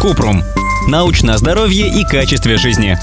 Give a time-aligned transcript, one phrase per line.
[0.00, 0.42] Купрум.
[0.88, 2.98] Научное здоровье и качестве жизни.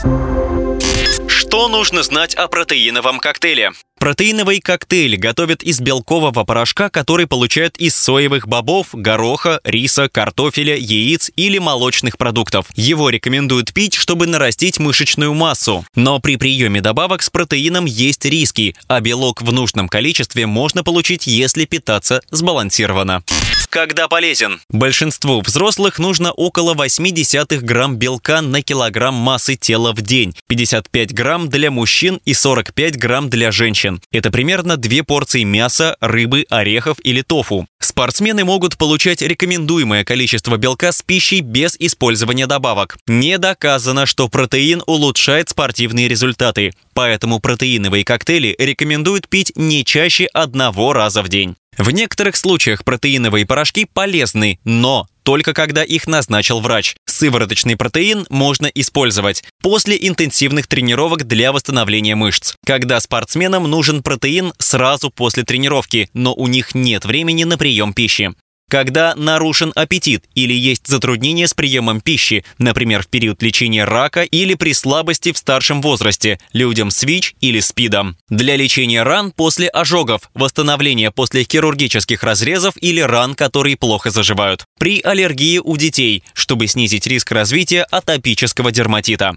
[1.27, 3.71] Что нужно знать о протеиновом коктейле?
[4.01, 11.29] Протеиновый коктейль готовят из белкового порошка, который получают из соевых бобов, гороха, риса, картофеля, яиц
[11.35, 12.65] или молочных продуктов.
[12.73, 15.85] Его рекомендуют пить, чтобы нарастить мышечную массу.
[15.93, 21.27] Но при приеме добавок с протеином есть риски, а белок в нужном количестве можно получить,
[21.27, 23.23] если питаться сбалансированно.
[23.71, 24.59] Когда полезен?
[24.67, 31.47] Большинству взрослых нужно около 0,8 грамм белка на килограмм массы тела в день, 55 грамм
[31.47, 33.90] для мужчин и 45 грамм для женщин.
[34.11, 37.67] Это примерно две порции мяса, рыбы, орехов или тофу.
[37.79, 42.97] Спортсмены могут получать рекомендуемое количество белка с пищей без использования добавок.
[43.07, 50.93] Не доказано, что протеин улучшает спортивные результаты, поэтому протеиновые коктейли рекомендуют пить не чаще одного
[50.93, 51.55] раза в день.
[51.77, 56.95] В некоторых случаях протеиновые порошки полезны, но только когда их назначил врач.
[57.21, 62.55] Сывороточный протеин можно использовать после интенсивных тренировок для восстановления мышц.
[62.65, 68.33] Когда спортсменам нужен протеин сразу после тренировки, но у них нет времени на прием пищи
[68.71, 74.53] когда нарушен аппетит или есть затруднения с приемом пищи, например, в период лечения рака или
[74.53, 78.15] при слабости в старшем возрасте, людям с ВИЧ или СПИДом.
[78.29, 84.63] Для лечения ран после ожогов, восстановления после хирургических разрезов или ран, которые плохо заживают.
[84.79, 89.35] При аллергии у детей, чтобы снизить риск развития атопического дерматита.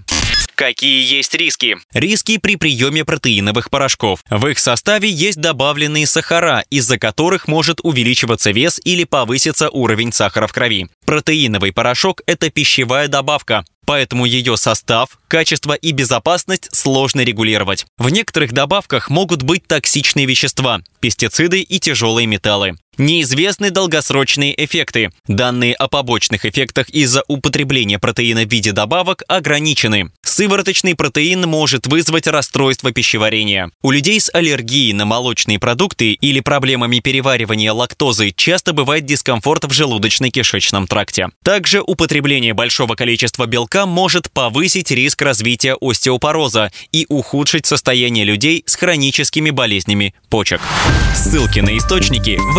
[0.55, 1.79] Какие есть риски?
[1.93, 4.21] Риски при приеме протеиновых порошков.
[4.31, 10.47] В их составе есть добавленные сахара, из-за которых может увеличиваться вес или повыситься уровень сахара
[10.47, 10.89] в крови.
[11.07, 17.87] Протеиновый порошок– это пищевая добавка, поэтому ее состав, качество и безопасность сложно регулировать.
[17.99, 22.77] В некоторых добавках могут быть токсичные вещества, пестициды и тяжелые металлы.
[22.97, 25.11] Неизвестны долгосрочные эффекты.
[25.27, 30.11] Данные о побочных эффектах из-за употребления протеина в виде добавок ограничены.
[30.23, 33.71] Сывороточный протеин может вызвать расстройство пищеварения.
[33.83, 39.71] У людей с аллергией на молочные продукты или проблемами переваривания лактозы часто бывает дискомфорт в
[39.71, 41.29] желудочно-кишечном тракте.
[41.43, 48.77] Также употребление большого количества белка может повысить риск развития остеопороза и ухудшить состояние людей с
[48.77, 50.61] хроническими болезнями почек.
[51.15, 52.59] Ссылки на источники в